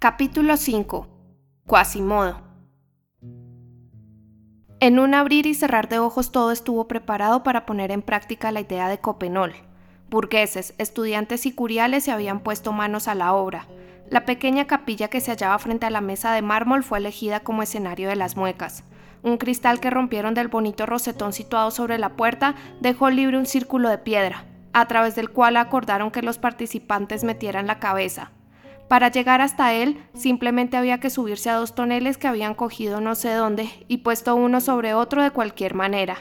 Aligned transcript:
Capítulo 0.00 0.56
5. 0.56 1.08
Quasimodo. 1.66 2.40
En 4.78 5.00
un 5.00 5.12
abrir 5.12 5.44
y 5.46 5.54
cerrar 5.54 5.88
de 5.88 5.98
ojos 5.98 6.30
todo 6.30 6.52
estuvo 6.52 6.86
preparado 6.86 7.42
para 7.42 7.66
poner 7.66 7.90
en 7.90 8.02
práctica 8.02 8.52
la 8.52 8.60
idea 8.60 8.88
de 8.88 8.98
Copenol. 8.98 9.54
Burgueses, 10.08 10.72
estudiantes 10.78 11.46
y 11.46 11.52
curiales 11.52 12.04
se 12.04 12.12
habían 12.12 12.44
puesto 12.44 12.70
manos 12.70 13.08
a 13.08 13.16
la 13.16 13.34
obra. 13.34 13.66
La 14.08 14.24
pequeña 14.24 14.68
capilla 14.68 15.08
que 15.08 15.20
se 15.20 15.32
hallaba 15.32 15.58
frente 15.58 15.86
a 15.86 15.90
la 15.90 16.00
mesa 16.00 16.32
de 16.32 16.42
mármol 16.42 16.84
fue 16.84 16.98
elegida 16.98 17.40
como 17.40 17.64
escenario 17.64 18.08
de 18.08 18.14
las 18.14 18.36
muecas. 18.36 18.84
Un 19.24 19.36
cristal 19.36 19.80
que 19.80 19.90
rompieron 19.90 20.32
del 20.32 20.46
bonito 20.46 20.86
rosetón 20.86 21.32
situado 21.32 21.72
sobre 21.72 21.98
la 21.98 22.10
puerta 22.10 22.54
dejó 22.80 23.10
libre 23.10 23.36
un 23.36 23.46
círculo 23.46 23.88
de 23.88 23.98
piedra, 23.98 24.44
a 24.72 24.86
través 24.86 25.16
del 25.16 25.30
cual 25.30 25.56
acordaron 25.56 26.12
que 26.12 26.22
los 26.22 26.38
participantes 26.38 27.24
metieran 27.24 27.66
la 27.66 27.80
cabeza. 27.80 28.30
Para 28.88 29.10
llegar 29.10 29.42
hasta 29.42 29.74
él, 29.74 30.02
simplemente 30.14 30.78
había 30.78 30.98
que 30.98 31.10
subirse 31.10 31.50
a 31.50 31.56
dos 31.56 31.74
toneles 31.74 32.16
que 32.16 32.26
habían 32.26 32.54
cogido 32.54 33.00
no 33.00 33.14
sé 33.14 33.32
dónde 33.34 33.68
y 33.86 33.98
puesto 33.98 34.34
uno 34.34 34.60
sobre 34.62 34.94
otro 34.94 35.22
de 35.22 35.30
cualquier 35.30 35.74
manera. 35.74 36.16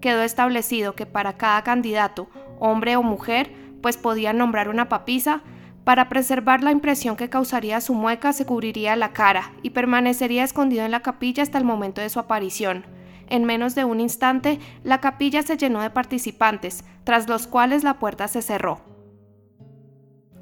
Quedó 0.00 0.22
establecido 0.22 0.94
que 0.94 1.04
para 1.04 1.36
cada 1.36 1.62
candidato, 1.62 2.28
hombre 2.58 2.96
o 2.96 3.02
mujer, 3.02 3.52
pues 3.82 3.98
podían 3.98 4.38
nombrar 4.38 4.68
una 4.68 4.88
papisa, 4.88 5.42
para 5.84 6.08
preservar 6.08 6.64
la 6.64 6.72
impresión 6.72 7.16
que 7.16 7.28
causaría 7.28 7.80
su 7.80 7.94
mueca 7.94 8.32
se 8.32 8.44
cubriría 8.44 8.96
la 8.96 9.12
cara 9.12 9.52
y 9.62 9.70
permanecería 9.70 10.42
escondido 10.42 10.84
en 10.84 10.90
la 10.90 11.00
capilla 11.00 11.44
hasta 11.44 11.58
el 11.58 11.64
momento 11.64 12.00
de 12.00 12.08
su 12.08 12.18
aparición. 12.18 12.84
En 13.28 13.44
menos 13.44 13.76
de 13.76 13.84
un 13.84 14.00
instante, 14.00 14.58
la 14.82 15.00
capilla 15.00 15.42
se 15.42 15.56
llenó 15.56 15.80
de 15.82 15.90
participantes, 15.90 16.84
tras 17.04 17.28
los 17.28 17.46
cuales 17.46 17.84
la 17.84 18.00
puerta 18.00 18.26
se 18.26 18.42
cerró. 18.42 18.80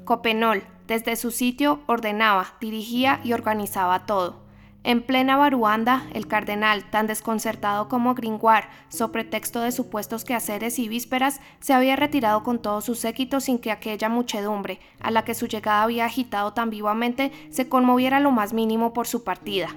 Copenol, 0.03 0.63
desde 0.87 1.15
su 1.15 1.31
sitio, 1.31 1.79
ordenaba, 1.87 2.53
dirigía 2.59 3.19
y 3.23 3.33
organizaba 3.33 4.05
todo. 4.05 4.45
En 4.83 5.01
plena 5.01 5.35
baruanda, 5.35 6.03
el 6.13 6.27
cardenal, 6.27 6.91
tan 6.91 7.07
desconcertado 7.07 7.89
como 7.89 8.13
Gringoire, 8.13 8.67
so 8.89 9.11
pretexto 9.11 9.61
de 9.61 9.71
supuestos 9.71 10.23
quehaceres 10.23 10.77
y 10.77 10.87
vísperas, 10.87 11.41
se 11.59 11.73
había 11.73 11.95
retirado 11.95 12.43
con 12.43 12.61
todo 12.61 12.81
su 12.81 12.93
séquito 12.93 13.39
sin 13.39 13.57
que 13.57 13.71
aquella 13.71 14.09
muchedumbre, 14.09 14.79
a 14.99 15.09
la 15.09 15.25
que 15.25 15.33
su 15.33 15.47
llegada 15.47 15.81
había 15.81 16.05
agitado 16.05 16.53
tan 16.53 16.69
vivamente, 16.69 17.31
se 17.49 17.67
conmoviera 17.67 18.19
lo 18.19 18.29
más 18.29 18.53
mínimo 18.53 18.93
por 18.93 19.07
su 19.07 19.23
partida. 19.23 19.69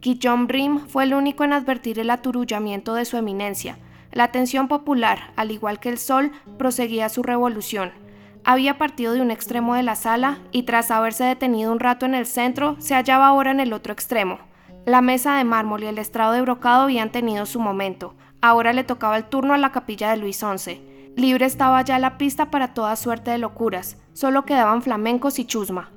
Guillaume 0.00 0.48
Rim 0.48 0.88
fue 0.88 1.04
el 1.04 1.14
único 1.14 1.44
en 1.44 1.52
advertir 1.52 2.00
el 2.00 2.10
aturullamiento 2.10 2.94
de 2.94 3.04
su 3.04 3.16
eminencia. 3.16 3.78
La 4.10 4.24
atención 4.24 4.66
popular, 4.66 5.32
al 5.36 5.52
igual 5.52 5.78
que 5.78 5.88
el 5.88 5.98
sol, 5.98 6.32
proseguía 6.58 7.08
su 7.10 7.22
revolución 7.22 8.01
había 8.44 8.78
partido 8.78 9.12
de 9.12 9.20
un 9.20 9.30
extremo 9.30 9.74
de 9.74 9.82
la 9.82 9.94
sala 9.94 10.38
y 10.50 10.64
tras 10.64 10.90
haberse 10.90 11.24
detenido 11.24 11.72
un 11.72 11.80
rato 11.80 12.06
en 12.06 12.14
el 12.14 12.26
centro, 12.26 12.76
se 12.78 12.94
hallaba 12.94 13.26
ahora 13.26 13.50
en 13.50 13.60
el 13.60 13.72
otro 13.72 13.92
extremo. 13.92 14.38
La 14.84 15.00
mesa 15.00 15.36
de 15.36 15.44
mármol 15.44 15.84
y 15.84 15.86
el 15.86 15.98
estrado 15.98 16.32
de 16.32 16.42
brocado 16.42 16.82
habían 16.82 17.12
tenido 17.12 17.46
su 17.46 17.60
momento. 17.60 18.16
Ahora 18.40 18.72
le 18.72 18.82
tocaba 18.82 19.16
el 19.16 19.24
turno 19.24 19.54
a 19.54 19.58
la 19.58 19.70
capilla 19.70 20.10
de 20.10 20.16
Luis 20.16 20.38
XI. 20.38 21.12
Libre 21.16 21.46
estaba 21.46 21.82
ya 21.82 21.98
la 21.98 22.18
pista 22.18 22.50
para 22.50 22.74
toda 22.74 22.96
suerte 22.96 23.30
de 23.30 23.38
locuras, 23.38 23.98
solo 24.12 24.44
quedaban 24.44 24.82
flamencos 24.82 25.38
y 25.38 25.44
chusma. 25.44 25.92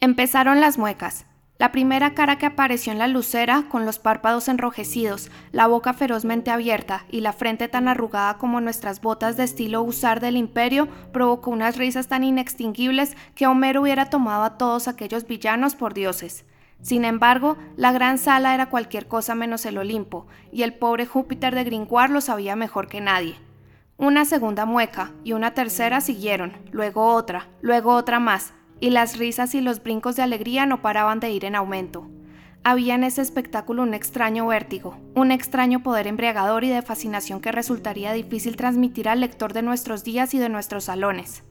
Empezaron 0.00 0.60
las 0.60 0.78
muecas. 0.78 1.25
La 1.58 1.72
primera 1.72 2.12
cara 2.12 2.36
que 2.36 2.44
apareció 2.44 2.92
en 2.92 2.98
la 2.98 3.08
lucera, 3.08 3.64
con 3.70 3.86
los 3.86 3.98
párpados 3.98 4.48
enrojecidos, 4.48 5.30
la 5.52 5.66
boca 5.66 5.94
ferozmente 5.94 6.50
abierta 6.50 7.06
y 7.10 7.20
la 7.20 7.32
frente 7.32 7.66
tan 7.66 7.88
arrugada 7.88 8.36
como 8.36 8.60
nuestras 8.60 9.00
botas 9.00 9.38
de 9.38 9.44
estilo 9.44 9.82
usar 9.82 10.20
del 10.20 10.36
imperio, 10.36 10.86
provocó 11.12 11.50
unas 11.50 11.78
risas 11.78 12.08
tan 12.08 12.24
inextinguibles 12.24 13.16
que 13.34 13.46
Homero 13.46 13.80
hubiera 13.80 14.10
tomado 14.10 14.44
a 14.44 14.58
todos 14.58 14.86
aquellos 14.86 15.26
villanos 15.26 15.76
por 15.76 15.94
dioses. 15.94 16.44
Sin 16.82 17.06
embargo, 17.06 17.56
la 17.76 17.90
gran 17.90 18.18
sala 18.18 18.52
era 18.52 18.68
cualquier 18.68 19.08
cosa 19.08 19.34
menos 19.34 19.64
el 19.64 19.78
Olimpo, 19.78 20.26
y 20.52 20.62
el 20.62 20.74
pobre 20.74 21.06
Júpiter 21.06 21.54
de 21.54 21.64
Gringoire 21.64 22.12
lo 22.12 22.20
sabía 22.20 22.54
mejor 22.54 22.86
que 22.86 23.00
nadie. 23.00 23.36
Una 23.96 24.26
segunda 24.26 24.66
mueca 24.66 25.12
y 25.24 25.32
una 25.32 25.54
tercera 25.54 26.02
siguieron, 26.02 26.52
luego 26.70 27.14
otra, 27.14 27.48
luego 27.62 27.94
otra 27.94 28.20
más, 28.20 28.52
y 28.80 28.90
las 28.90 29.18
risas 29.18 29.54
y 29.54 29.60
los 29.60 29.82
brincos 29.82 30.16
de 30.16 30.22
alegría 30.22 30.66
no 30.66 30.82
paraban 30.82 31.20
de 31.20 31.30
ir 31.30 31.44
en 31.44 31.54
aumento. 31.54 32.08
Había 32.64 32.96
en 32.96 33.04
ese 33.04 33.22
espectáculo 33.22 33.82
un 33.82 33.94
extraño 33.94 34.46
vértigo, 34.46 34.98
un 35.14 35.30
extraño 35.30 35.82
poder 35.82 36.08
embriagador 36.08 36.64
y 36.64 36.68
de 36.68 36.82
fascinación 36.82 37.40
que 37.40 37.52
resultaría 37.52 38.12
difícil 38.12 38.56
transmitir 38.56 39.08
al 39.08 39.20
lector 39.20 39.52
de 39.52 39.62
nuestros 39.62 40.02
días 40.02 40.34
y 40.34 40.38
de 40.38 40.48
nuestros 40.48 40.84
salones. 40.84 41.44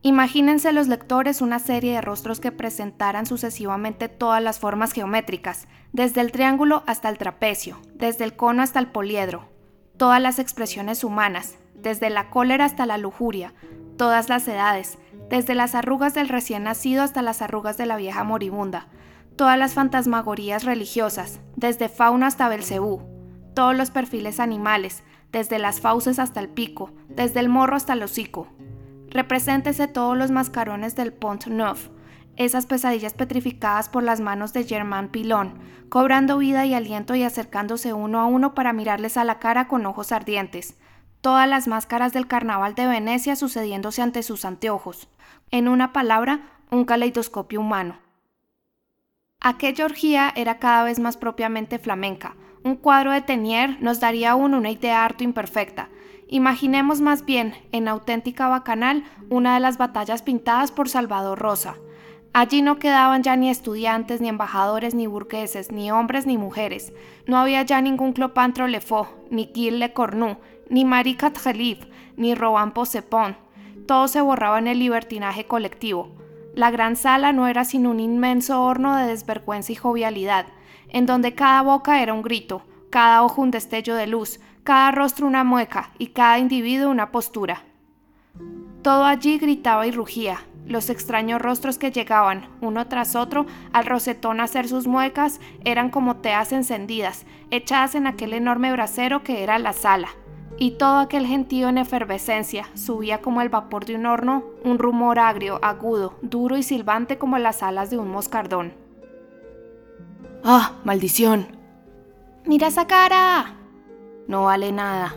Imagínense 0.00 0.72
los 0.72 0.88
lectores 0.88 1.40
una 1.40 1.58
serie 1.58 1.94
de 1.94 2.00
rostros 2.00 2.38
que 2.38 2.52
presentaran 2.52 3.24
sucesivamente 3.24 4.08
todas 4.08 4.42
las 4.42 4.58
formas 4.58 4.92
geométricas, 4.92 5.66
desde 5.92 6.20
el 6.20 6.32
triángulo 6.32 6.82
hasta 6.86 7.08
el 7.08 7.16
trapecio, 7.16 7.78
desde 7.94 8.24
el 8.24 8.36
cono 8.36 8.62
hasta 8.62 8.78
el 8.80 8.88
poliedro, 8.88 9.48
todas 9.96 10.20
las 10.20 10.38
expresiones 10.38 11.04
humanas, 11.04 11.56
desde 11.74 12.10
la 12.10 12.28
cólera 12.28 12.66
hasta 12.66 12.84
la 12.84 12.98
lujuria, 12.98 13.54
todas 13.96 14.28
las 14.28 14.46
edades, 14.48 14.98
desde 15.34 15.56
las 15.56 15.74
arrugas 15.74 16.14
del 16.14 16.28
recién 16.28 16.62
nacido 16.62 17.02
hasta 17.02 17.20
las 17.20 17.42
arrugas 17.42 17.76
de 17.76 17.86
la 17.86 17.96
vieja 17.96 18.22
moribunda, 18.22 18.86
todas 19.34 19.58
las 19.58 19.74
fantasmagorías 19.74 20.62
religiosas, 20.62 21.40
desde 21.56 21.88
fauna 21.88 22.28
hasta 22.28 22.48
Belcebú, 22.48 23.02
todos 23.52 23.74
los 23.74 23.90
perfiles 23.90 24.38
animales, 24.38 25.02
desde 25.32 25.58
las 25.58 25.80
fauces 25.80 26.20
hasta 26.20 26.38
el 26.38 26.48
pico, 26.48 26.92
desde 27.08 27.40
el 27.40 27.48
morro 27.48 27.74
hasta 27.74 27.94
el 27.94 28.04
hocico. 28.04 28.46
Represéntese 29.08 29.88
todos 29.88 30.16
los 30.16 30.30
mascarones 30.30 30.94
del 30.94 31.12
Pont 31.12 31.48
Neuf, 31.48 31.88
esas 32.36 32.66
pesadillas 32.66 33.14
petrificadas 33.14 33.88
por 33.88 34.04
las 34.04 34.20
manos 34.20 34.52
de 34.52 34.62
Germain 34.62 35.08
Pilon, 35.08 35.58
cobrando 35.88 36.38
vida 36.38 36.64
y 36.64 36.74
aliento 36.74 37.16
y 37.16 37.24
acercándose 37.24 37.92
uno 37.92 38.20
a 38.20 38.26
uno 38.26 38.54
para 38.54 38.72
mirarles 38.72 39.16
a 39.16 39.24
la 39.24 39.40
cara 39.40 39.66
con 39.66 39.84
ojos 39.84 40.12
ardientes, 40.12 40.76
todas 41.24 41.48
las 41.48 41.66
máscaras 41.68 42.12
del 42.12 42.26
carnaval 42.26 42.74
de 42.74 42.86
Venecia 42.86 43.34
sucediéndose 43.34 44.02
ante 44.02 44.22
sus 44.22 44.44
anteojos. 44.44 45.08
En 45.50 45.68
una 45.68 45.90
palabra, 45.94 46.40
un 46.70 46.84
caleidoscopio 46.84 47.60
humano. 47.60 47.96
Aquella 49.40 49.86
orgía 49.86 50.30
era 50.36 50.58
cada 50.58 50.84
vez 50.84 50.98
más 50.98 51.16
propiamente 51.16 51.78
flamenca. 51.78 52.36
Un 52.62 52.76
cuadro 52.76 53.10
de 53.10 53.22
Tenier 53.22 53.80
nos 53.80 54.00
daría 54.00 54.32
aún 54.32 54.52
una 54.52 54.70
idea 54.70 55.02
harto 55.02 55.24
imperfecta. 55.24 55.88
Imaginemos 56.28 57.00
más 57.00 57.24
bien, 57.24 57.54
en 57.72 57.88
auténtica 57.88 58.48
bacanal, 58.48 59.04
una 59.30 59.54
de 59.54 59.60
las 59.60 59.78
batallas 59.78 60.20
pintadas 60.20 60.72
por 60.72 60.90
Salvador 60.90 61.38
Rosa. 61.38 61.76
Allí 62.34 62.60
no 62.60 62.78
quedaban 62.78 63.22
ya 63.22 63.36
ni 63.36 63.48
estudiantes, 63.48 64.20
ni 64.20 64.28
embajadores, 64.28 64.94
ni 64.94 65.06
burgueses, 65.06 65.72
ni 65.72 65.90
hombres, 65.90 66.26
ni 66.26 66.36
mujeres. 66.36 66.92
No 67.26 67.38
había 67.38 67.62
ya 67.62 67.80
ningún 67.80 68.12
Clopantro 68.12 68.66
Lefaux, 68.66 69.08
ni 69.30 69.46
Gilles 69.54 69.78
Le 69.78 69.92
Cornu, 69.94 70.36
ni 70.70 70.84
Marie 70.84 71.16
Catherine, 71.16 71.88
ni 72.16 72.34
Rohan 72.34 72.72
Posepon. 72.72 73.36
Todo 73.86 74.08
se 74.08 74.20
borraba 74.20 74.58
en 74.58 74.66
el 74.66 74.78
libertinaje 74.78 75.46
colectivo. 75.46 76.14
La 76.54 76.70
gran 76.70 76.96
sala 76.96 77.32
no 77.32 77.48
era 77.48 77.64
sino 77.64 77.90
un 77.90 78.00
inmenso 78.00 78.62
horno 78.62 78.96
de 78.96 79.06
desvergüenza 79.06 79.72
y 79.72 79.74
jovialidad, 79.74 80.46
en 80.88 81.06
donde 81.06 81.34
cada 81.34 81.62
boca 81.62 82.00
era 82.02 82.14
un 82.14 82.22
grito, 82.22 82.62
cada 82.90 83.22
ojo 83.22 83.42
un 83.42 83.50
destello 83.50 83.96
de 83.96 84.06
luz, 84.06 84.40
cada 84.62 84.90
rostro 84.92 85.26
una 85.26 85.44
mueca 85.44 85.90
y 85.98 86.08
cada 86.08 86.38
individuo 86.38 86.90
una 86.90 87.10
postura. 87.10 87.64
Todo 88.82 89.04
allí 89.04 89.38
gritaba 89.38 89.86
y 89.86 89.90
rugía, 89.90 90.42
los 90.66 90.88
extraños 90.90 91.42
rostros 91.42 91.76
que 91.76 91.90
llegaban, 91.90 92.48
uno 92.60 92.86
tras 92.86 93.16
otro, 93.16 93.46
al 93.72 93.84
rosetón 93.84 94.40
a 94.40 94.44
hacer 94.44 94.68
sus 94.68 94.86
muecas, 94.86 95.40
eran 95.64 95.90
como 95.90 96.16
teas 96.16 96.52
encendidas, 96.52 97.26
echadas 97.50 97.94
en 97.94 98.06
aquel 98.06 98.32
enorme 98.32 98.72
brasero 98.72 99.22
que 99.22 99.42
era 99.42 99.58
la 99.58 99.72
sala. 99.72 100.08
Y 100.56 100.72
todo 100.72 100.98
aquel 100.98 101.26
gentío 101.26 101.68
en 101.68 101.78
efervescencia 101.78 102.68
subía 102.74 103.20
como 103.20 103.42
el 103.42 103.48
vapor 103.48 103.86
de 103.86 103.96
un 103.96 104.06
horno, 104.06 104.44
un 104.62 104.78
rumor 104.78 105.18
agrio, 105.18 105.58
agudo, 105.62 106.14
duro 106.22 106.56
y 106.56 106.62
silbante 106.62 107.18
como 107.18 107.38
las 107.38 107.62
alas 107.62 107.90
de 107.90 107.98
un 107.98 108.10
moscardón. 108.10 108.72
¡Ah, 110.44 110.72
maldición! 110.84 111.46
¡Mira 112.44 112.68
esa 112.68 112.86
cara! 112.86 113.54
No 114.28 114.44
vale 114.44 114.70
nada. 114.70 115.16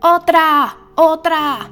¡Otra! 0.00 0.76
¡Otra! 0.94 1.70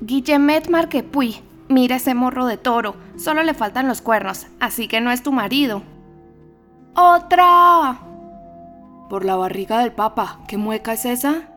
Guillemet 0.00 0.70
Marquepuy, 0.70 1.42
mira 1.68 1.96
ese 1.96 2.14
morro 2.14 2.46
de 2.46 2.56
toro, 2.56 2.94
solo 3.16 3.42
le 3.42 3.52
faltan 3.52 3.88
los 3.88 4.00
cuernos, 4.00 4.46
así 4.60 4.88
que 4.88 5.00
no 5.00 5.10
es 5.10 5.22
tu 5.22 5.32
marido. 5.32 5.82
¡Otra! 6.94 8.07
Por 9.08 9.24
la 9.24 9.36
barriga 9.36 9.80
del 9.80 9.92
papa, 9.92 10.40
¿qué 10.46 10.56
mueca 10.56 10.92
es 10.92 11.04
esa? 11.04 11.48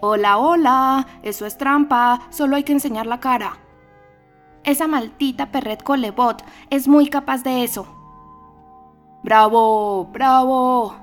Hola, 0.00 0.38
hola, 0.38 1.06
eso 1.22 1.46
es 1.46 1.56
trampa, 1.56 2.20
solo 2.30 2.56
hay 2.56 2.64
que 2.64 2.72
enseñar 2.72 3.06
la 3.06 3.20
cara. 3.20 3.58
Esa 4.64 4.86
maldita 4.86 5.52
Perret 5.52 5.82
Colebot 5.82 6.44
es 6.70 6.88
muy 6.88 7.08
capaz 7.08 7.42
de 7.42 7.64
eso. 7.64 7.86
¡Bravo! 9.22 10.06
¡Bravo! 10.12 10.94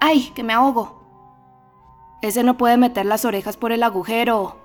¡Ay, 0.00 0.30
que 0.34 0.42
me 0.42 0.52
ahogo! 0.52 1.02
Ese 2.22 2.42
no 2.42 2.56
puede 2.56 2.76
meter 2.76 3.06
las 3.06 3.24
orejas 3.24 3.56
por 3.56 3.72
el 3.72 3.82
agujero 3.82 4.62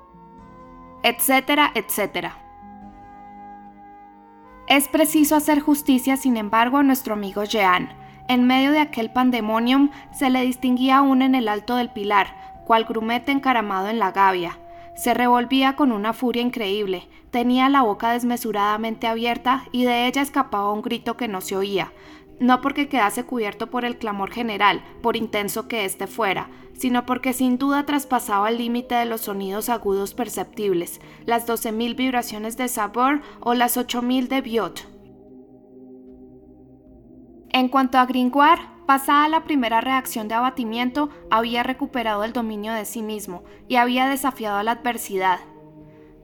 etcétera, 1.04 1.72
etcétera. 1.74 2.38
Es 4.68 4.88
preciso 4.90 5.36
hacer 5.36 5.62
justicia, 5.62 6.18
sin 6.18 6.36
embargo, 6.36 6.78
a 6.78 6.84
nuestro 6.84 7.14
amigo 7.14 7.44
Jean. 7.46 7.90
En 8.30 8.46
medio 8.46 8.72
de 8.72 8.80
aquel 8.80 9.10
pandemonium 9.10 9.90
se 10.14 10.30
le 10.30 10.42
distinguía 10.42 10.98
aún 10.98 11.22
en 11.22 11.34
el 11.34 11.48
alto 11.48 11.76
del 11.78 11.90
pilar, 11.90 12.36
cual 12.66 12.84
grumete 12.84 13.32
encaramado 13.32 13.88
en 13.88 14.00
la 14.00 14.12
gavia. 14.12 14.60
Se 14.96 15.14
revolvía 15.14 15.78
con 15.78 15.94
una 15.94 16.12
furia 16.12 16.42
increíble, 16.42 17.08
tenía 17.32 17.70
la 17.70 17.84
boca 17.84 18.12
desmesuradamente 18.12 19.08
abierta 19.08 19.64
y 19.72 19.86
de 19.86 20.08
ella 20.08 20.22
escapaba 20.22 20.74
un 20.74 20.82
grito 20.82 21.16
que 21.16 21.30
no 21.30 21.40
se 21.40 21.56
oía, 21.56 21.94
no 22.40 22.62
porque 22.62 22.90
quedase 22.90 23.24
cubierto 23.24 23.68
por 23.68 23.86
el 23.86 23.98
clamor 23.98 24.32
general, 24.32 24.84
por 25.02 25.16
intenso 25.16 25.68
que 25.70 25.86
éste 25.86 26.08
fuera, 26.08 26.50
sino 26.74 27.06
porque 27.06 27.32
sin 27.32 27.58
duda 27.58 27.86
traspasaba 27.86 28.50
el 28.50 28.58
límite 28.58 28.96
de 28.96 29.06
los 29.06 29.22
sonidos 29.22 29.70
agudos 29.70 30.14
perceptibles, 30.14 31.00
las 31.26 31.48
12.000 31.48 31.96
vibraciones 31.96 32.58
de 32.58 32.68
sabor 32.68 33.22
o 33.40 33.54
las 33.54 33.78
8.000 33.78 34.28
de 34.28 34.42
Biot. 34.42 34.97
En 37.58 37.70
cuanto 37.70 37.98
a 37.98 38.06
Gringoire, 38.06 38.62
pasada 38.86 39.28
la 39.30 39.44
primera 39.44 39.82
reacción 39.82 40.28
de 40.28 40.36
abatimiento, 40.36 41.10
había 41.32 41.64
recuperado 41.64 42.24
el 42.24 42.32
dominio 42.32 42.72
de 42.72 42.86
sí 42.86 43.02
mismo 43.02 43.44
y 43.68 43.78
había 43.78 44.08
desafiado 44.08 44.58
a 44.60 44.64
la 44.64 44.74
adversidad. 44.74 45.40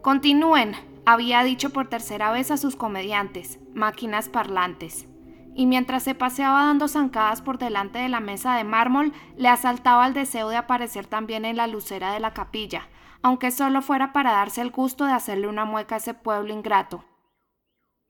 Continúen, 0.03 0.75
había 1.07 1.43
dicho 1.43 1.71
por 1.71 1.89
tercera 1.89 2.31
vez 2.31 2.51
a 2.51 2.57
sus 2.57 2.75
comediantes, 2.75 3.57
máquinas 3.73 4.29
parlantes 4.29 5.07
y 5.55 5.65
mientras 5.65 6.03
se 6.03 6.13
paseaba 6.13 6.65
dando 6.65 6.87
zancadas 6.87 7.41
por 7.41 7.57
delante 7.57 7.97
de 7.97 8.09
la 8.09 8.19
mesa 8.19 8.55
de 8.55 8.63
mármol, 8.63 9.11
le 9.35 9.49
asaltaba 9.49 10.05
el 10.05 10.13
deseo 10.13 10.49
de 10.49 10.57
aparecer 10.57 11.07
también 11.07 11.45
en 11.45 11.57
la 11.57 11.65
lucera 11.65 12.13
de 12.13 12.19
la 12.19 12.35
capilla, 12.35 12.89
aunque 13.23 13.49
solo 13.49 13.81
fuera 13.81 14.13
para 14.13 14.33
darse 14.33 14.61
el 14.61 14.69
gusto 14.69 15.05
de 15.05 15.13
hacerle 15.13 15.47
una 15.47 15.65
mueca 15.65 15.95
a 15.95 15.97
ese 15.97 16.13
pueblo 16.13 16.53
ingrato. 16.53 17.03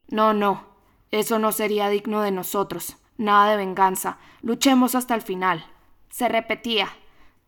No, 0.09 0.33
no, 0.33 0.65
eso 1.09 1.39
no 1.39 1.53
sería 1.53 1.87
digno 1.87 2.21
de 2.21 2.31
nosotros. 2.31 2.97
Nada 3.17 3.51
de 3.51 3.57
venganza. 3.57 4.17
Luchemos 4.41 4.95
hasta 4.95 5.15
el 5.15 5.21
final. 5.21 5.65
Se 6.09 6.27
repetía. 6.27 6.89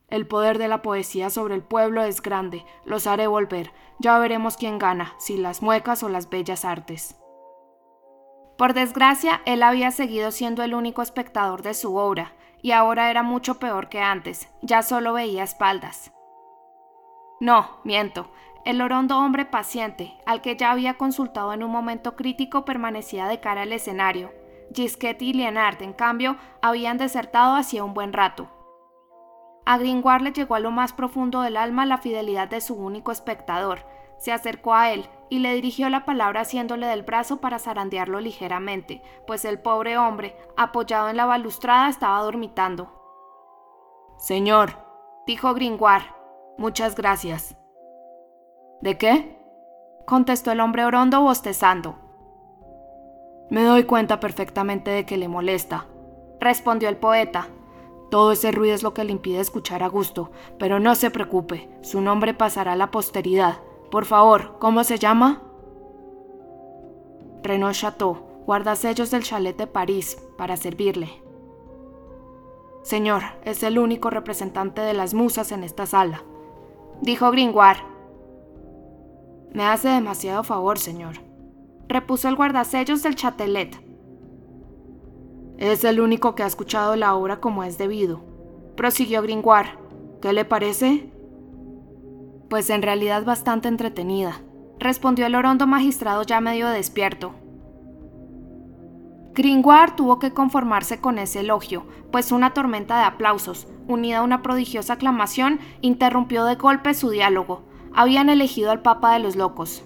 El 0.08 0.28
poder 0.28 0.58
de 0.58 0.68
la 0.68 0.82
poesía 0.82 1.30
sobre 1.30 1.56
el 1.56 1.64
pueblo 1.64 2.04
es 2.04 2.22
grande. 2.22 2.66
Los 2.86 3.08
haré 3.08 3.28
volver. 3.28 3.72
Ya 4.00 4.20
veremos 4.20 4.58
quién 4.58 4.78
gana, 4.78 5.14
si 5.18 5.38
las 5.38 5.62
muecas 5.62 6.04
o 6.04 6.10
las 6.10 6.30
bellas 6.30 6.66
artes. 6.66 7.16
Por 8.58 8.74
desgracia, 8.74 9.42
él 9.46 9.64
había 9.64 9.92
seguido 9.92 10.32
siendo 10.32 10.64
el 10.64 10.74
único 10.74 11.02
espectador 11.02 11.62
de 11.62 11.74
su 11.74 11.96
obra, 11.96 12.34
y 12.62 12.72
ahora 12.72 13.10
era 13.10 13.22
mucho 13.22 13.60
peor 13.60 13.90
que 13.90 14.00
antes, 14.00 14.50
ya 14.62 14.82
solo 14.82 15.14
veía 15.14 15.44
espaldas. 15.44 16.14
No, 17.42 17.82
miento, 17.84 18.32
el 18.64 18.82
orondo 18.82 19.20
hombre 19.20 19.46
paciente, 19.46 20.14
al 20.26 20.42
que 20.42 20.56
ya 20.56 20.72
había 20.72 20.96
consultado 20.96 21.52
en 21.52 21.64
un 21.64 21.72
momento 21.72 22.16
crítico, 22.16 22.64
permanecía 22.64 23.28
de 23.28 23.42
cara 23.42 23.64
al 23.64 23.74
escenario. 23.74 24.32
Gisquet 24.76 25.22
y 25.22 25.34
Lienard, 25.34 25.82
en 25.82 25.94
cambio, 25.94 26.36
habían 26.62 26.98
desertado 26.98 27.56
hacía 27.56 27.84
un 27.84 27.94
buen 27.94 28.14
rato. 28.14 28.50
A 29.66 29.78
Gringoire 29.78 30.24
le 30.24 30.32
llegó 30.32 30.56
a 30.56 30.60
lo 30.60 30.70
más 30.70 30.94
profundo 30.94 31.42
del 31.42 31.58
alma 31.58 31.86
la 31.86 31.98
fidelidad 31.98 32.48
de 32.48 32.62
su 32.62 32.76
único 32.76 33.12
espectador. 33.12 33.80
Se 34.20 34.32
acercó 34.32 34.76
a 34.76 34.92
él, 34.92 35.10
y 35.30 35.40
le 35.40 35.54
dirigió 35.54 35.90
la 35.90 36.06
palabra 36.06 36.42
haciéndole 36.42 36.86
del 36.86 37.04
brazo 37.04 37.42
para 37.42 37.58
zarandearlo 37.58 38.20
ligeramente, 38.20 39.02
pues 39.26 39.44
el 39.44 39.60
pobre 39.60 39.98
hombre, 39.98 40.38
apoyado 40.56 41.10
en 41.10 41.18
la 41.18 41.26
balustrada, 41.26 41.90
estaba 41.90 42.22
dormitando. 42.22 42.92
Señor, 44.18 44.78
dijo 45.26 45.54
Gringoire, 45.54 46.06
muchas 46.58 46.96
gracias. 46.96 47.58
¿De 48.82 48.98
qué? 48.98 49.42
contestó 50.06 50.52
el 50.52 50.60
hombre 50.60 50.86
orondo 50.86 51.22
bostezando. 51.22 52.05
Me 53.50 53.64
doy 53.64 53.84
cuenta 53.84 54.20
perfectamente 54.20 54.92
de 54.92 55.06
que 55.06 55.18
le 55.18 55.28
molesta, 55.28 55.88
respondió 56.40 56.90
el 56.90 56.98
poeta. 56.98 57.48
Todo 58.12 58.32
ese 58.32 58.52
ruido 58.52 58.76
es 58.76 58.84
lo 58.84 58.94
que 58.94 59.04
le 59.04 59.12
impide 59.12 59.40
escuchar 59.40 59.84
a 59.84 59.88
gusto, 59.88 60.32
pero 60.58 60.80
no 60.80 60.96
se 60.96 61.12
preocupe, 61.12 61.70
su 61.82 62.02
nombre 62.02 62.34
pasará 62.34 62.74
a 62.74 62.76
la 62.76 62.92
posteridad 62.92 63.58
por 63.96 64.06
favor, 64.06 64.58
¿cómo 64.60 64.84
se 64.84 64.98
llama? 64.98 65.42
Renaud 67.44 67.72
Chateau, 67.72 68.44
guardasellos 68.46 69.12
del 69.12 69.24
chalet 69.24 69.56
de 69.56 69.68
París, 69.68 70.22
para 70.38 70.58
servirle. 70.58 71.24
Señor, 72.84 73.22
es 73.44 73.64
el 73.64 73.80
único 73.80 74.10
representante 74.10 74.82
de 74.82 74.94
las 74.94 75.14
musas 75.14 75.52
en 75.52 75.64
esta 75.64 75.86
sala, 75.86 76.24
dijo 77.02 77.32
Gringoire. 77.32 77.80
Me 79.54 79.64
hace 79.64 79.88
demasiado 79.90 80.44
favor, 80.44 80.78
señor, 80.78 81.16
repuso 81.88 82.28
el 82.28 82.36
guardasellos 82.36 83.04
del 83.04 83.16
Chatelet. 83.16 83.78
Es 85.58 85.84
el 85.84 86.00
único 86.00 86.36
que 86.36 86.44
ha 86.44 86.48
escuchado 86.48 86.96
la 86.96 87.16
obra 87.16 87.40
como 87.40 87.64
es 87.64 87.78
debido, 87.78 88.22
prosiguió 88.76 89.22
Gringoire. 89.22 89.78
¿Qué 90.22 90.34
le 90.34 90.44
parece? 90.44 91.12
Pues 92.50 92.70
en 92.70 92.82
realidad 92.82 93.24
bastante 93.24 93.68
entretenida, 93.68 94.42
respondió 94.80 95.26
el 95.26 95.36
orondo 95.36 95.68
magistrado 95.68 96.24
ya 96.24 96.42
medio 96.42 96.68
despierto. 96.70 97.34
Gringoire 99.34 99.94
tuvo 99.98 100.18
que 100.18 100.32
conformarse 100.32 101.02
con 101.02 101.20
ese 101.20 101.42
elogio, 101.42 101.86
pues 102.12 102.32
una 102.32 102.54
tormenta 102.54 102.98
de 103.00 103.04
aplausos, 103.04 103.68
unida 103.88 104.20
a 104.20 104.24
una 104.24 104.42
prodigiosa 104.42 104.94
aclamación, 104.94 105.60
interrumpió 105.82 106.46
de 106.46 106.56
golpe 106.56 106.94
su 106.94 107.10
diálogo. 107.10 107.64
Habían 107.94 108.30
elegido 108.30 108.72
al 108.72 108.82
Papa 108.82 109.14
de 109.14 109.20
los 109.20 109.36
Locos. 109.36 109.84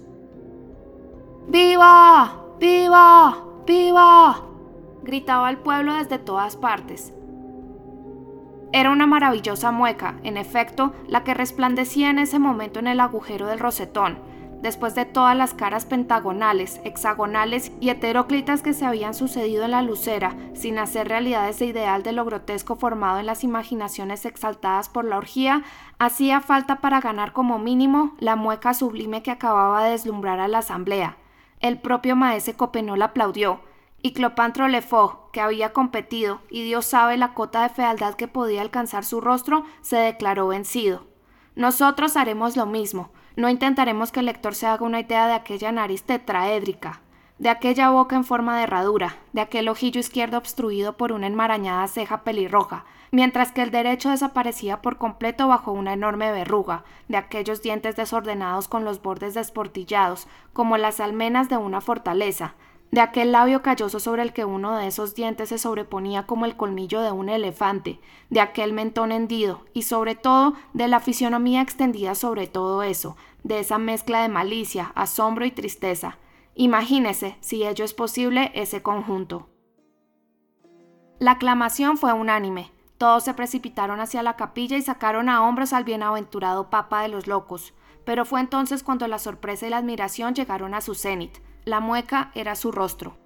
¡Viva! 1.52 2.44
¡Viva! 2.60 3.38
¡Viva! 3.66 4.40
gritaba 5.02 5.50
el 5.50 5.58
pueblo 5.58 5.94
desde 5.94 6.20
todas 6.20 6.56
partes. 6.56 7.12
Era 8.72 8.92
una 8.92 9.08
maravillosa 9.08 9.72
mueca, 9.72 10.20
en 10.22 10.36
efecto, 10.36 10.92
la 11.08 11.24
que 11.24 11.34
resplandecía 11.34 12.08
en 12.08 12.20
ese 12.20 12.38
momento 12.38 12.78
en 12.78 12.86
el 12.86 13.00
agujero 13.00 13.48
del 13.48 13.58
rosetón, 13.58 14.20
después 14.62 14.94
de 14.94 15.06
todas 15.06 15.36
las 15.36 15.52
caras 15.52 15.86
pentagonales, 15.86 16.80
hexagonales 16.84 17.72
y 17.80 17.88
heteróclitas 17.88 18.62
que 18.62 18.72
se 18.72 18.86
habían 18.86 19.14
sucedido 19.14 19.64
en 19.64 19.72
la 19.72 19.82
lucera, 19.82 20.36
sin 20.54 20.78
hacer 20.78 21.08
realidad 21.08 21.48
ese 21.48 21.66
ideal 21.66 22.04
de 22.04 22.12
lo 22.12 22.24
grotesco 22.24 22.76
formado 22.76 23.18
en 23.18 23.26
las 23.26 23.42
imaginaciones 23.42 24.24
exaltadas 24.24 24.88
por 24.88 25.04
la 25.04 25.18
orgía, 25.18 25.64
hacía 25.98 26.40
falta 26.42 26.80
para 26.80 27.00
ganar 27.00 27.32
como 27.32 27.58
mínimo 27.58 28.14
la 28.20 28.36
mueca 28.36 28.72
sublime 28.72 29.24
que 29.24 29.32
acababa 29.32 29.82
de 29.82 29.90
deslumbrar 29.90 30.38
a 30.38 30.46
la 30.46 30.58
asamblea. 30.58 31.16
El 31.60 31.78
propio 31.78 32.16
maese 32.16 32.54
Copenol 32.54 33.02
aplaudió, 33.02 33.60
y 34.02 34.12
Clopantro 34.12 34.66
Lefort, 34.66 35.30
que 35.30 35.42
había 35.42 35.74
competido 35.74 36.40
y 36.48 36.64
Dios 36.64 36.86
sabe 36.86 37.18
la 37.18 37.34
cota 37.34 37.62
de 37.62 37.68
fealdad 37.68 38.14
que 38.14 38.28
podía 38.28 38.62
alcanzar 38.62 39.04
su 39.04 39.20
rostro, 39.20 39.64
se 39.82 39.96
declaró 39.96 40.48
vencido. 40.48 41.06
Nosotros 41.54 42.16
haremos 42.16 42.56
lo 42.56 42.64
mismo, 42.64 43.10
no 43.36 43.50
intentaremos 43.50 44.10
que 44.10 44.20
el 44.20 44.26
lector 44.26 44.54
se 44.54 44.66
haga 44.66 44.86
una 44.86 45.00
idea 45.00 45.26
de 45.26 45.34
aquella 45.34 45.70
nariz 45.70 46.02
tetraédrica, 46.04 47.02
de 47.40 47.48
aquella 47.48 47.88
boca 47.88 48.16
en 48.16 48.24
forma 48.24 48.58
de 48.58 48.64
herradura, 48.64 49.16
de 49.32 49.40
aquel 49.40 49.70
ojillo 49.70 49.98
izquierdo 49.98 50.36
obstruido 50.36 50.98
por 50.98 51.10
una 51.10 51.26
enmarañada 51.26 51.88
ceja 51.88 52.22
pelirroja, 52.22 52.84
mientras 53.12 53.50
que 53.50 53.62
el 53.62 53.70
derecho 53.70 54.10
desaparecía 54.10 54.82
por 54.82 54.98
completo 54.98 55.48
bajo 55.48 55.72
una 55.72 55.94
enorme 55.94 56.30
verruga, 56.32 56.84
de 57.08 57.16
aquellos 57.16 57.62
dientes 57.62 57.96
desordenados 57.96 58.68
con 58.68 58.84
los 58.84 59.00
bordes 59.00 59.32
desportillados, 59.32 60.28
como 60.52 60.76
las 60.76 61.00
almenas 61.00 61.48
de 61.48 61.56
una 61.56 61.80
fortaleza, 61.80 62.56
de 62.90 63.00
aquel 63.00 63.32
labio 63.32 63.62
calloso 63.62 64.00
sobre 64.00 64.20
el 64.20 64.34
que 64.34 64.44
uno 64.44 64.76
de 64.76 64.88
esos 64.88 65.14
dientes 65.14 65.48
se 65.48 65.56
sobreponía 65.56 66.26
como 66.26 66.44
el 66.44 66.56
colmillo 66.58 67.00
de 67.00 67.10
un 67.10 67.30
elefante, 67.30 68.00
de 68.28 68.40
aquel 68.40 68.74
mentón 68.74 69.12
hendido 69.12 69.62
y 69.72 69.82
sobre 69.82 70.14
todo 70.14 70.56
de 70.74 70.88
la 70.88 71.00
fisionomía 71.00 71.62
extendida 71.62 72.14
sobre 72.14 72.48
todo 72.48 72.82
eso, 72.82 73.16
de 73.44 73.60
esa 73.60 73.78
mezcla 73.78 74.20
de 74.20 74.28
malicia, 74.28 74.92
asombro 74.94 75.46
y 75.46 75.52
tristeza. 75.52 76.18
Imagínese, 76.54 77.36
si 77.40 77.64
ello 77.64 77.84
es 77.84 77.94
posible, 77.94 78.50
ese 78.54 78.82
conjunto. 78.82 79.48
La 81.18 81.32
aclamación 81.32 81.96
fue 81.96 82.12
unánime. 82.12 82.72
Todos 82.98 83.24
se 83.24 83.34
precipitaron 83.34 84.00
hacia 84.00 84.22
la 84.22 84.36
capilla 84.36 84.76
y 84.76 84.82
sacaron 84.82 85.28
a 85.28 85.42
hombros 85.42 85.72
al 85.72 85.84
bienaventurado 85.84 86.70
Papa 86.70 87.02
de 87.02 87.08
los 87.08 87.26
Locos. 87.26 87.74
Pero 88.04 88.24
fue 88.24 88.40
entonces 88.40 88.82
cuando 88.82 89.06
la 89.06 89.18
sorpresa 89.18 89.66
y 89.66 89.70
la 89.70 89.78
admiración 89.78 90.34
llegaron 90.34 90.74
a 90.74 90.80
su 90.80 90.94
cenit. 90.94 91.38
La 91.64 91.80
mueca 91.80 92.30
era 92.34 92.54
su 92.56 92.72
rostro. 92.72 93.18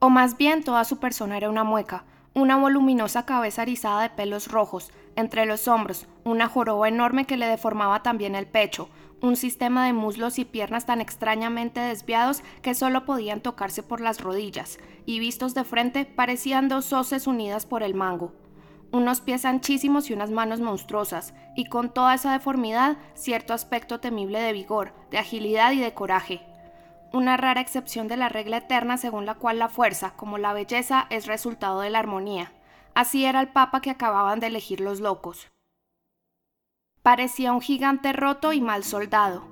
O 0.00 0.08
más 0.10 0.36
bien 0.36 0.64
toda 0.64 0.84
su 0.84 0.98
persona 0.98 1.36
era 1.36 1.50
una 1.50 1.62
mueca, 1.62 2.04
una 2.34 2.56
voluminosa 2.56 3.26
cabeza 3.26 3.62
erizada 3.62 4.02
de 4.02 4.10
pelos 4.10 4.48
rojos, 4.48 4.90
entre 5.16 5.46
los 5.46 5.68
hombros, 5.68 6.06
una 6.24 6.48
joroba 6.48 6.88
enorme 6.88 7.26
que 7.26 7.36
le 7.36 7.46
deformaba 7.46 8.02
también 8.02 8.34
el 8.34 8.46
pecho, 8.46 8.88
un 9.22 9.36
sistema 9.36 9.86
de 9.86 9.92
muslos 9.92 10.38
y 10.38 10.44
piernas 10.44 10.86
tan 10.86 11.00
extrañamente 11.00 11.80
desviados 11.80 12.42
que 12.62 12.74
solo 12.74 13.04
podían 13.04 13.40
tocarse 13.40 13.82
por 13.82 14.00
las 14.00 14.20
rodillas, 14.20 14.78
y 15.06 15.18
vistos 15.18 15.54
de 15.54 15.64
frente 15.64 16.04
parecían 16.04 16.68
dos 16.68 16.92
hoces 16.92 17.26
unidas 17.26 17.66
por 17.66 17.82
el 17.82 17.94
mango. 17.94 18.32
Unos 18.92 19.20
pies 19.20 19.44
anchísimos 19.44 20.10
y 20.10 20.14
unas 20.14 20.30
manos 20.30 20.60
monstruosas, 20.60 21.34
y 21.54 21.66
con 21.66 21.92
toda 21.92 22.14
esa 22.14 22.32
deformidad 22.32 22.96
cierto 23.14 23.54
aspecto 23.54 24.00
temible 24.00 24.40
de 24.40 24.52
vigor, 24.52 24.92
de 25.10 25.18
agilidad 25.18 25.72
y 25.72 25.80
de 25.80 25.94
coraje. 25.94 26.40
una 27.12 27.36
rara 27.36 27.60
excepción 27.60 28.06
de 28.06 28.16
la 28.16 28.28
regla 28.28 28.58
eterna 28.58 28.96
según 28.96 29.26
la 29.26 29.34
cual 29.34 29.58
la 29.58 29.68
fuerza, 29.68 30.12
como 30.16 30.38
la 30.38 30.52
belleza, 30.52 31.06
es 31.10 31.26
resultado 31.26 31.80
de 31.80 31.90
la 31.90 31.98
armonía. 31.98 32.52
Así 32.94 33.24
era 33.24 33.40
el 33.40 33.48
papa 33.48 33.80
que 33.80 33.90
acababan 33.90 34.40
de 34.40 34.46
elegir 34.46 34.80
los 34.80 35.00
locos. 35.00 35.48
Parecía 37.02 37.54
un 37.54 37.62
gigante 37.62 38.12
roto 38.12 38.52
y 38.52 38.60
mal 38.60 38.84
soldado. 38.84 39.44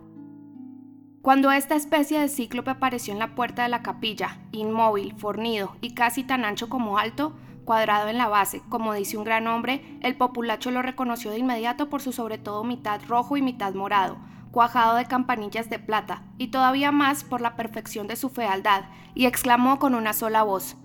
Cuando 1.22 1.50
esta 1.50 1.76
especie 1.76 2.20
de 2.20 2.28
cíclope 2.28 2.70
apareció 2.70 3.14
en 3.14 3.18
la 3.18 3.34
puerta 3.34 3.62
de 3.62 3.70
la 3.70 3.82
capilla, 3.82 4.38
inmóvil, 4.52 5.14
fornido 5.16 5.74
y 5.80 5.94
casi 5.94 6.24
tan 6.24 6.44
ancho 6.44 6.68
como 6.68 6.98
alto, 6.98 7.32
cuadrado 7.64 8.08
en 8.08 8.18
la 8.18 8.28
base, 8.28 8.60
como 8.68 8.92
dice 8.92 9.16
un 9.16 9.24
gran 9.24 9.46
hombre, 9.46 9.98
el 10.02 10.14
populacho 10.14 10.70
lo 10.70 10.82
reconoció 10.82 11.30
de 11.30 11.38
inmediato 11.38 11.88
por 11.88 12.02
su 12.02 12.12
sobre 12.12 12.36
todo 12.36 12.64
mitad 12.64 13.00
rojo 13.08 13.38
y 13.38 13.42
mitad 13.42 13.72
morado, 13.72 14.18
cuajado 14.50 14.96
de 14.96 15.06
campanillas 15.06 15.70
de 15.70 15.78
plata, 15.78 16.24
y 16.36 16.48
todavía 16.48 16.92
más 16.92 17.24
por 17.24 17.40
la 17.40 17.56
perfección 17.56 18.08
de 18.08 18.16
su 18.16 18.28
fealdad, 18.28 18.84
y 19.14 19.24
exclamó 19.24 19.78
con 19.78 19.94
una 19.94 20.12
sola 20.12 20.42
voz: 20.42 20.76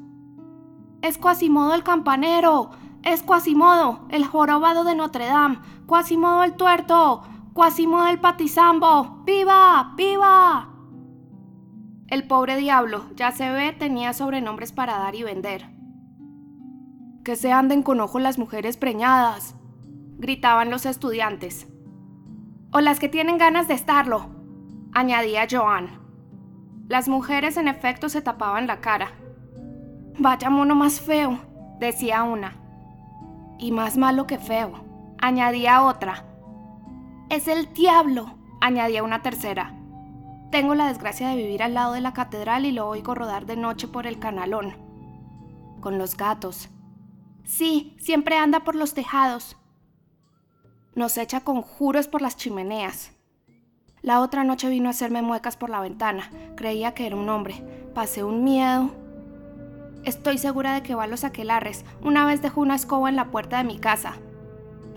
¡Es 1.02 1.18
Quasimodo 1.18 1.74
el 1.76 1.84
campanero! 1.84 2.72
¡Es 3.04 3.22
Quasimodo, 3.22 4.00
el 4.10 4.26
jorobado 4.26 4.84
de 4.84 4.96
Notre 4.96 5.26
Dame! 5.26 5.60
¡Quasimodo 5.86 6.44
el 6.44 6.54
tuerto! 6.54 7.24
¡Quasimodo 7.54 8.08
el 8.08 8.20
patizambo! 8.20 9.24
¡Viva! 9.26 9.94
¡Viva! 9.98 10.70
El 12.08 12.28
pobre 12.28 12.58
diablo, 12.58 13.06
ya 13.16 13.32
se 13.32 13.50
ve, 13.52 13.74
tenía 13.74 14.14
sobrenombres 14.14 14.72
para 14.72 14.98
dar 14.98 15.16
y 15.16 15.24
vender. 15.24 15.70
Que 17.26 17.36
se 17.36 17.52
anden 17.52 17.84
con 17.84 18.00
ojo 18.00 18.20
las 18.20 18.38
mujeres 18.38 18.78
preñadas, 18.78 19.56
gritaban 20.18 20.70
los 20.70 20.86
estudiantes 20.86 21.68
o 22.74 22.82
las 22.82 23.00
que 23.00 23.08
tienen 23.08 23.38
ganas 23.38 23.68
de 23.68 23.76
estarlo, 23.76 24.26
añadía 24.94 25.48
Joan. 25.50 25.90
Las 26.88 27.08
mujeres 27.08 27.56
en 27.58 27.68
efecto 27.68 28.10
se 28.10 28.22
tapaban 28.22 28.66
la 28.66 28.82
cara. 28.82 29.12
Vaya 30.18 30.50
mono 30.50 30.74
más 30.74 31.00
feo, 31.00 31.38
decía 31.80 32.24
una. 32.24 32.63
Y 33.58 33.72
más 33.72 33.98
malo 33.98 34.28
que 34.28 34.38
feo, 34.38 34.84
añadía 35.20 35.84
otra. 35.84 36.26
Es 37.30 37.48
el 37.48 37.74
diablo, 37.74 38.38
añadía 38.62 39.04
una 39.04 39.22
tercera. 39.22 39.74
Tengo 40.52 40.76
la 40.76 40.88
desgracia 40.88 41.30
de 41.30 41.36
vivir 41.36 41.64
al 41.64 41.74
lado 41.74 41.94
de 41.94 42.02
la 42.02 42.14
catedral 42.14 42.66
y 42.66 42.72
lo 42.72 42.88
oigo 42.88 43.16
rodar 43.16 43.46
de 43.46 43.56
noche 43.56 43.88
por 43.88 44.06
el 44.06 44.20
canalón. 44.20 44.76
Con 45.82 45.98
los 45.98 46.16
gatos. 46.16 46.70
Sí, 47.44 47.96
siempre 48.00 48.38
anda 48.38 48.62
por 48.62 48.76
los 48.76 48.94
tejados. 48.94 49.58
Nos 50.96 51.18
echa 51.18 51.42
conjuros 51.42 52.08
por 52.08 52.22
las 52.22 52.38
chimeneas. 52.38 53.12
La 54.04 54.20
otra 54.20 54.44
noche 54.44 54.70
vino 54.70 54.90
a 54.90 54.92
hacerme 54.92 55.22
muecas 55.22 55.58
por 55.58 55.70
la 55.70 55.80
ventana. 55.80 56.30
Creía 56.56 56.94
que 56.94 57.08
era 57.08 57.16
un 57.16 57.30
hombre. 57.30 57.56
Pasé 57.96 58.24
un 58.24 58.44
miedo. 58.44 58.92
Estoy 60.04 60.38
segura 60.38 60.74
de 60.74 60.84
que 60.84 60.96
va 60.96 61.04
a 61.04 61.08
los 61.08 61.24
aquelarres. 61.24 61.86
Una 62.02 62.26
vez 62.26 62.42
dejó 62.42 62.62
una 62.62 62.76
escoba 62.76 63.10
en 63.10 63.16
la 63.16 63.32
puerta 63.32 63.58
de 63.58 63.64
mi 63.64 63.80
casa. 63.80 64.16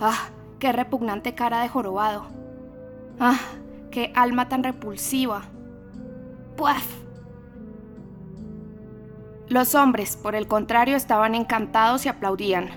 ¡Ah! 0.00 0.30
¡Qué 0.58 0.72
repugnante 0.72 1.34
cara 1.34 1.60
de 1.60 1.68
jorobado! 1.68 2.26
¡Ah! 3.20 3.38
¡Qué 3.90 4.12
alma 4.16 4.48
tan 4.48 4.64
repulsiva! 4.64 5.44
¡Puaf! 6.56 6.84
Los 9.48 9.76
hombres, 9.76 10.16
por 10.16 10.34
el 10.34 10.48
contrario, 10.48 10.96
estaban 10.96 11.36
encantados 11.36 12.04
y 12.04 12.08
aplaudían. 12.08 12.68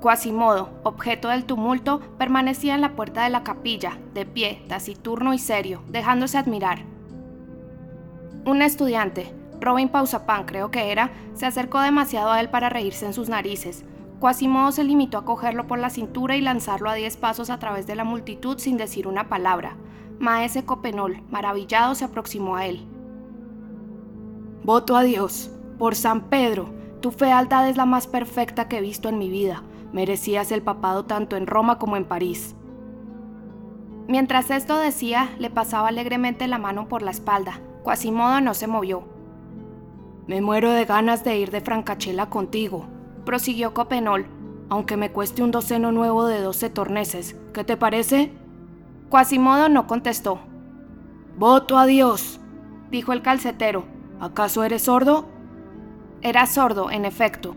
Quasimodo, 0.00 0.70
objeto 0.82 1.28
del 1.28 1.44
tumulto, 1.44 2.00
permanecía 2.18 2.74
en 2.74 2.80
la 2.80 2.96
puerta 2.96 3.22
de 3.22 3.30
la 3.30 3.44
capilla, 3.44 3.98
de 4.14 4.26
pie, 4.26 4.64
taciturno 4.68 5.32
y 5.32 5.38
serio, 5.38 5.84
dejándose 5.86 6.38
admirar. 6.38 6.80
Un 8.44 8.62
estudiante, 8.62 9.32
Robin 9.62 9.88
Pausapán 9.88 10.44
creo 10.44 10.70
que 10.70 10.90
era, 10.90 11.12
se 11.34 11.46
acercó 11.46 11.80
demasiado 11.80 12.30
a 12.30 12.40
él 12.40 12.50
para 12.50 12.68
reírse 12.68 13.06
en 13.06 13.14
sus 13.14 13.28
narices. 13.28 13.84
Quasimodo 14.20 14.72
se 14.72 14.84
limitó 14.84 15.18
a 15.18 15.24
cogerlo 15.24 15.66
por 15.66 15.78
la 15.78 15.88
cintura 15.88 16.36
y 16.36 16.40
lanzarlo 16.40 16.90
a 16.90 16.94
diez 16.94 17.16
pasos 17.16 17.48
a 17.48 17.58
través 17.58 17.86
de 17.86 17.94
la 17.94 18.04
multitud 18.04 18.58
sin 18.58 18.76
decir 18.76 19.06
una 19.06 19.28
palabra. 19.28 19.76
Maese 20.18 20.64
Copenol, 20.64 21.22
maravillado, 21.30 21.94
se 21.94 22.04
aproximó 22.04 22.56
a 22.56 22.66
él. 22.66 22.86
Voto 24.64 24.96
a 24.96 25.02
Dios, 25.02 25.50
por 25.78 25.94
San 25.94 26.28
Pedro, 26.28 26.68
tu 27.00 27.10
fealdad 27.10 27.68
es 27.68 27.76
la 27.76 27.86
más 27.86 28.06
perfecta 28.06 28.68
que 28.68 28.78
he 28.78 28.80
visto 28.80 29.08
en 29.08 29.18
mi 29.18 29.28
vida. 29.28 29.62
Merecías 29.92 30.52
el 30.52 30.62
papado 30.62 31.04
tanto 31.04 31.36
en 31.36 31.46
Roma 31.46 31.78
como 31.78 31.96
en 31.96 32.04
París. 32.04 32.54
Mientras 34.08 34.50
esto 34.50 34.78
decía, 34.78 35.30
le 35.38 35.50
pasaba 35.50 35.88
alegremente 35.88 36.46
la 36.48 36.58
mano 36.58 36.88
por 36.88 37.02
la 37.02 37.10
espalda. 37.10 37.60
Quasimodo 37.82 38.40
no 38.40 38.54
se 38.54 38.66
movió. 38.66 39.11
Me 40.26 40.40
muero 40.40 40.70
de 40.70 40.84
ganas 40.84 41.24
de 41.24 41.36
ir 41.36 41.50
de 41.50 41.60
Francachela 41.60 42.30
contigo, 42.30 42.86
prosiguió 43.24 43.74
Copenol, 43.74 44.26
aunque 44.68 44.96
me 44.96 45.10
cueste 45.10 45.42
un 45.42 45.50
doceno 45.50 45.90
nuevo 45.90 46.26
de 46.26 46.40
doce 46.40 46.70
torneses. 46.70 47.36
¿Qué 47.52 47.64
te 47.64 47.76
parece? 47.76 48.32
Quasimodo 49.10 49.68
no 49.68 49.88
contestó. 49.88 50.38
Voto 51.36 51.76
a 51.76 51.86
Dios, 51.86 52.40
dijo 52.92 53.12
el 53.12 53.22
calcetero. 53.22 53.84
¿Acaso 54.20 54.62
eres 54.62 54.82
sordo? 54.82 55.28
Era 56.20 56.46
sordo, 56.46 56.92
en 56.92 57.04
efecto. 57.04 57.56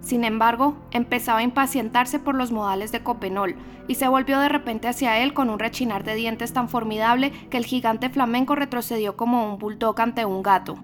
Sin 0.00 0.22
embargo, 0.22 0.76
empezaba 0.92 1.40
a 1.40 1.42
impacientarse 1.42 2.20
por 2.20 2.36
los 2.36 2.52
modales 2.52 2.92
de 2.92 3.02
Copenol 3.02 3.56
y 3.88 3.96
se 3.96 4.06
volvió 4.06 4.38
de 4.38 4.48
repente 4.48 4.86
hacia 4.86 5.18
él 5.18 5.34
con 5.34 5.50
un 5.50 5.58
rechinar 5.58 6.04
de 6.04 6.14
dientes 6.14 6.52
tan 6.52 6.68
formidable 6.68 7.32
que 7.50 7.56
el 7.56 7.66
gigante 7.66 8.10
flamenco 8.10 8.54
retrocedió 8.54 9.16
como 9.16 9.52
un 9.52 9.58
bulldog 9.58 10.00
ante 10.00 10.24
un 10.24 10.44
gato. 10.44 10.78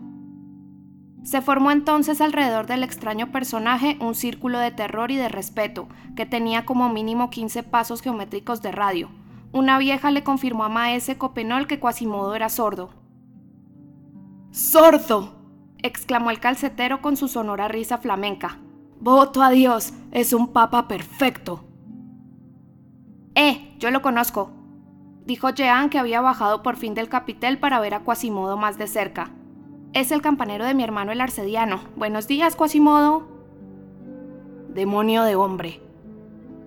Se 1.26 1.42
formó 1.42 1.73
entonces 1.73 2.21
alrededor 2.21 2.68
del 2.68 2.85
extraño 2.85 3.33
personaje 3.33 3.99
un 4.00 4.14
círculo 4.14 4.61
de 4.61 4.71
terror 4.71 5.11
y 5.11 5.16
de 5.16 5.28
respeto, 5.28 5.88
que 6.14 6.25
tenía 6.25 6.64
como 6.64 6.88
mínimo 6.88 7.30
15 7.30 7.64
pasos 7.64 8.00
geométricos 8.00 8.62
de 8.62 8.71
radio. 8.71 9.11
Una 9.50 9.76
vieja 9.78 10.12
le 10.12 10.23
confirmó 10.23 10.62
a 10.62 10.68
Maese 10.68 11.18
Copenol 11.18 11.66
que 11.66 11.80
Quasimodo 11.80 12.37
era 12.37 12.49
sordo. 12.49 12.90
¡Sordo! 14.52 15.35
exclamó 15.83 16.30
el 16.30 16.38
calcetero 16.38 17.02
con 17.02 17.16
su 17.16 17.26
sonora 17.26 17.66
risa 17.66 17.99
flamenca. 17.99 18.59
Voto 19.00 19.42
a 19.42 19.50
Dios, 19.50 19.95
es 20.12 20.33
un 20.33 20.52
papa 20.52 20.87
perfecto. 20.87 21.64
Eh, 23.35 23.75
yo 23.80 23.90
lo 23.90 24.00
conozco, 24.00 24.52
dijo 25.25 25.50
Jean 25.50 25.90
que 25.90 25.99
había 25.99 26.21
bajado 26.21 26.62
por 26.62 26.76
fin 26.76 26.95
del 26.95 27.09
capitel 27.09 27.59
para 27.59 27.80
ver 27.80 27.95
a 27.95 28.04
Quasimodo 28.04 28.56
más 28.56 28.78
de 28.78 28.87
cerca. 28.87 29.33
Es 29.97 30.12
el 30.12 30.21
campanero 30.21 30.67
de 30.67 30.75
mi 30.75 30.85
hermano 30.85 31.11
el 31.11 31.23
arcediano. 31.23 31.81
Buenos 31.97 32.29
días, 32.29 32.55
Quasimodo. 32.55 33.23
Demonio 34.69 35.23
de 35.23 35.37
hombre, 35.37 35.81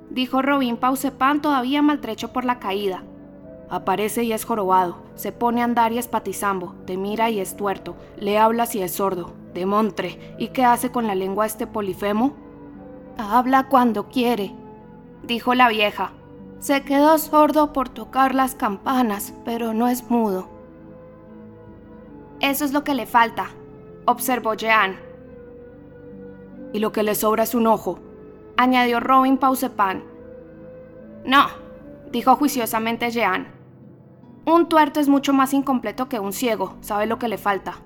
dijo 0.10 0.42
Robin 0.42 0.78
Pausepan 0.78 1.40
todavía 1.40 1.84
maltrecho 1.84 2.34
por 2.34 2.44
la 2.44 2.58
caída. 2.58 3.04
Aparece 3.70 4.24
y 4.24 4.34
es 4.34 4.46
jorobado, 4.46 5.04
se 5.14 5.32
pone 5.32 5.62
a 5.62 5.66
andar 5.66 5.94
y 5.94 6.00
es 6.00 6.08
patizambo, 6.08 6.74
te 6.88 6.98
mira 6.98 7.30
y 7.30 7.40
es 7.40 7.56
tuerto, 7.56 7.96
le 8.18 8.40
hablas 8.40 8.74
y 8.74 8.82
es 8.82 8.94
sordo, 8.94 9.36
Demontre, 9.54 10.36
¿y 10.40 10.48
qué 10.48 10.66
hace 10.66 10.92
con 10.92 11.06
la 11.06 11.14
lengua 11.14 11.46
este 11.46 11.68
polifemo? 11.68 12.34
Habla 13.20 13.68
cuando 13.68 14.10
quiere, 14.10 14.56
dijo 15.22 15.54
la 15.54 15.70
vieja. 15.70 16.14
Se 16.58 16.82
quedó 16.82 17.16
sordo 17.20 17.74
por 17.74 17.90
tocar 17.90 18.34
las 18.34 18.56
campanas, 18.56 19.36
pero 19.46 19.76
no 19.76 19.88
es 19.88 20.10
mudo. 20.10 20.59
Eso 22.42 22.64
es 22.64 22.72
lo 22.72 22.84
que 22.84 22.94
le 22.94 23.06
falta, 23.06 23.48
observó 24.06 24.54
Jean. 24.54 24.98
Y 26.72 26.80
lo 26.80 26.92
que 26.92 27.04
le 27.04 27.16
sobra 27.16 27.44
es 27.44 27.54
un 27.54 27.68
ojo, 27.68 28.00
añadió 28.56 29.00
Robin 29.00 29.38
Pausepan. 29.38 30.04
No, 31.26 31.48
dijo 32.12 32.36
juiciosamente 32.38 33.12
Jean. 33.12 33.48
Un 34.46 34.70
tuerto 34.70 35.00
es 35.00 35.10
mucho 35.10 35.34
más 35.34 35.54
incompleto 35.54 36.08
que 36.08 36.20
un 36.20 36.32
ciego, 36.32 36.78
sabe 36.82 37.08
lo 37.08 37.20
que 37.20 37.28
le 37.28 37.38
falta. 37.38 37.80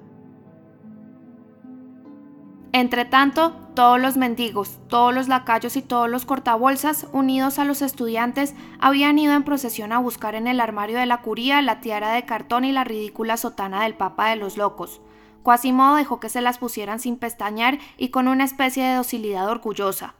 Entretanto, 2.75 3.51
todos 3.75 4.01
los 4.01 4.17
mendigos, 4.17 4.79
todos 4.87 5.13
los 5.13 5.27
lacayos 5.27 5.75
y 5.75 5.83
todos 5.83 6.09
los 6.09 6.25
cortabolsas, 6.25 7.05
unidos 7.11 7.59
a 7.59 7.65
los 7.65 7.83
estudiantes, 7.83 8.55
habían 8.79 9.19
ido 9.19 9.35
en 9.35 9.43
procesión 9.43 9.91
a 9.91 9.99
buscar 9.99 10.33
en 10.33 10.47
el 10.47 10.59
armario 10.59 10.97
de 10.97 11.05
la 11.05 11.21
curía 11.21 11.61
la 11.61 11.81
tiara 11.81 12.13
de 12.13 12.25
cartón 12.25 12.65
y 12.65 12.71
la 12.71 12.83
ridícula 12.83 13.37
sotana 13.37 13.83
del 13.83 13.93
Papa 13.93 14.29
de 14.29 14.37
los 14.37 14.57
Locos. 14.57 15.01
Quasimodo 15.43 15.97
dejó 15.97 16.19
que 16.19 16.29
se 16.29 16.41
las 16.41 16.57
pusieran 16.57 16.99
sin 16.99 17.17
pestañear 17.17 17.77
y 17.95 18.09
con 18.09 18.27
una 18.27 18.43
especie 18.43 18.83
de 18.83 18.95
docilidad 18.95 19.47
orgullosa. 19.47 20.15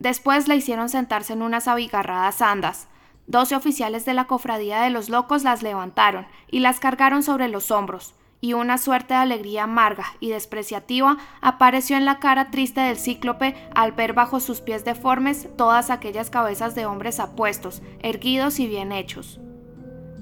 Después 0.00 0.48
le 0.48 0.56
hicieron 0.56 0.88
sentarse 0.88 1.34
en 1.34 1.42
unas 1.42 1.68
abigarradas 1.68 2.42
andas. 2.42 2.88
Doce 3.28 3.54
oficiales 3.54 4.04
de 4.04 4.14
la 4.14 4.24
cofradía 4.24 4.80
de 4.80 4.90
los 4.90 5.10
locos 5.10 5.44
las 5.44 5.62
levantaron 5.62 6.26
y 6.50 6.58
las 6.58 6.80
cargaron 6.80 7.22
sobre 7.22 7.46
los 7.46 7.70
hombros 7.70 8.16
y 8.44 8.52
una 8.52 8.76
suerte 8.76 9.14
de 9.14 9.20
alegría 9.20 9.62
amarga 9.62 10.04
y 10.20 10.28
despreciativa 10.28 11.16
apareció 11.40 11.96
en 11.96 12.04
la 12.04 12.18
cara 12.18 12.50
triste 12.50 12.82
del 12.82 12.98
cíclope 12.98 13.54
al 13.74 13.92
ver 13.92 14.12
bajo 14.12 14.38
sus 14.38 14.60
pies 14.60 14.84
deformes 14.84 15.48
todas 15.56 15.88
aquellas 15.88 16.28
cabezas 16.28 16.74
de 16.74 16.84
hombres 16.84 17.20
apuestos, 17.20 17.80
erguidos 18.02 18.60
y 18.60 18.66
bien 18.66 18.92
hechos. 18.92 19.40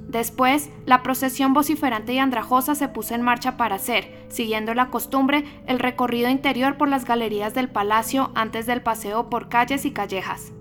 Después, 0.07 0.71
la 0.87 1.03
procesión 1.03 1.53
vociferante 1.53 2.13
y 2.13 2.21
andrajosa 2.21 2.77
se 2.77 2.87
puso 2.87 3.17
en 3.17 3.23
marcha 3.23 3.57
para 3.57 3.75
hacer, 3.75 4.25
siguiendo 4.29 4.73
la 4.73 4.87
costumbre, 4.87 5.45
el 5.67 5.81
recorrido 5.81 6.31
interior 6.31 6.77
por 6.77 6.89
las 6.89 7.05
galerías 7.05 7.55
del 7.55 7.71
palacio 7.71 8.31
antes 8.37 8.67
del 8.67 8.83
paseo 8.83 9.31
por 9.31 9.49
calles 9.49 9.85
y 9.85 9.91
callejas. 9.91 10.53